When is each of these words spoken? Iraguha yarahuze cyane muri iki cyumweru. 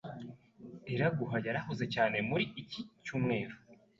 Iraguha 0.93 1.37
yarahuze 1.45 1.85
cyane 1.93 2.17
muri 2.29 2.45
iki 2.61 2.81
cyumweru. 3.03 3.55